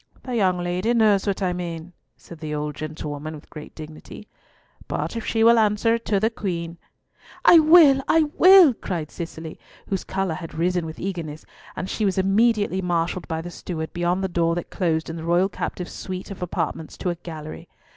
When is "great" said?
3.51-3.75